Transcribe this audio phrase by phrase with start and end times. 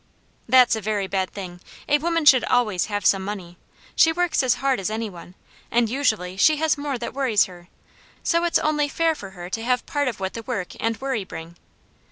[0.49, 1.61] That's a very bad thing.
[1.87, 3.59] A woman should always have some money.
[3.95, 5.35] She works as hard as any one,
[5.69, 7.67] and usually she has more that worries her,
[8.23, 11.23] so it's only fair for her to have part of what the work and worry
[11.23, 11.55] bring.